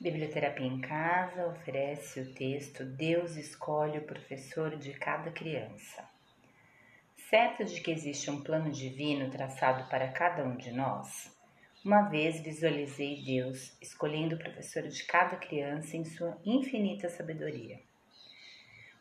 [0.00, 6.02] Biblioterapia em Casa oferece o texto Deus escolhe o professor de cada criança.
[7.28, 11.30] Certo de que existe um plano divino traçado para cada um de nós,
[11.84, 17.78] uma vez visualizei Deus escolhendo o professor de cada criança em sua infinita sabedoria.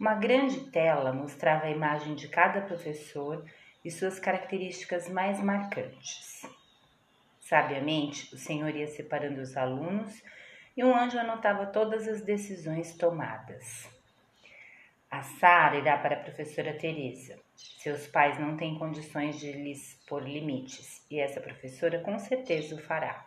[0.00, 3.44] Uma grande tela mostrava a imagem de cada professor
[3.84, 6.40] e suas características mais marcantes.
[7.38, 10.22] Sabiamente, o Senhor ia separando os alunos
[10.76, 13.88] e um anjo anotava todas as decisões tomadas.
[15.10, 17.38] A Sara irá para a professora Teresa.
[17.54, 22.82] Seus pais não têm condições de lhes pôr limites, e essa professora com certeza o
[22.82, 23.26] fará.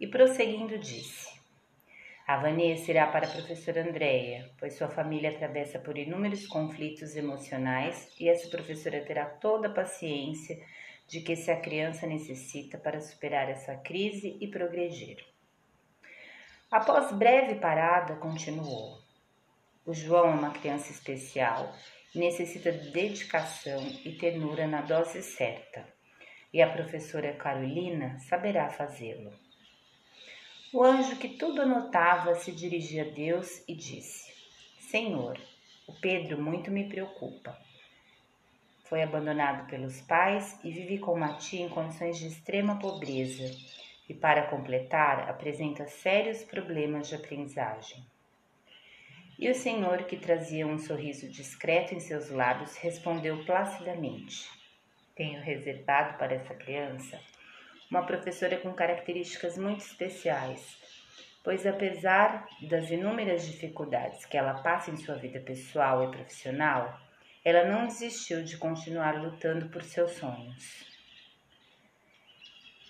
[0.00, 1.40] E prosseguindo disse:
[2.26, 8.12] A Vanessa irá para a professora Andréia, pois sua família atravessa por inúmeros conflitos emocionais
[8.18, 10.58] e essa professora terá toda a paciência
[11.06, 15.31] de que se a criança necessita para superar essa crise e progredir.
[16.72, 18.98] Após breve parada, continuou.
[19.84, 21.70] O João é uma criança especial
[22.14, 25.86] necessita de dedicação e ternura na dose certa,
[26.50, 29.34] e a professora Carolina saberá fazê-lo.
[30.72, 34.32] O anjo que tudo anotava se dirigia a Deus e disse:
[34.80, 35.38] Senhor,
[35.86, 37.54] o Pedro muito me preocupa.
[38.84, 43.44] Foi abandonado pelos pais e vive com a tia em condições de extrema pobreza
[44.12, 48.04] e, para completar, apresenta sérios problemas de aprendizagem.
[49.38, 54.50] E o senhor, que trazia um sorriso discreto em seus lábios, respondeu placidamente:
[55.16, 57.18] Tenho reservado para essa criança
[57.90, 60.76] uma professora com características muito especiais,
[61.42, 67.00] pois apesar das inúmeras dificuldades que ela passa em sua vida pessoal e profissional,
[67.42, 70.91] ela não desistiu de continuar lutando por seus sonhos.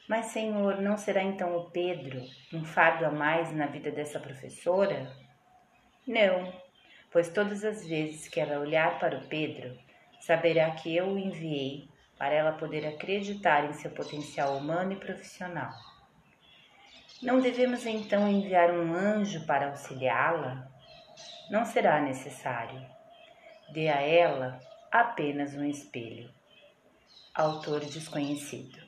[0.08, 2.20] Mas, Senhor, não será então o Pedro
[2.52, 5.10] um fardo a mais na vida dessa professora?
[6.06, 6.52] Não,
[7.10, 9.78] pois todas as vezes que ela olhar para o Pedro,
[10.20, 11.88] saberá que eu o enviei
[12.18, 15.72] para ela poder acreditar em seu potencial humano e profissional.
[17.22, 20.68] Não devemos então enviar um anjo para auxiliá-la?
[21.48, 22.84] Não será necessário.
[23.72, 24.58] Dê a ela
[24.90, 26.28] apenas um espelho.
[27.32, 28.81] Autor desconhecido.